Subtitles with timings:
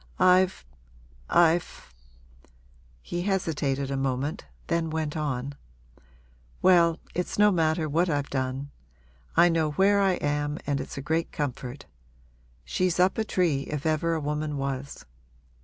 [0.17, 0.65] I've
[1.29, 1.93] I've'
[3.11, 5.53] He hesitated a moment, then went on:
[6.59, 8.71] 'Well, it's no matter what I've done.
[9.37, 11.85] I know where I am and it's a great comfort.
[12.65, 15.05] She's up a tree, if ever a woman was.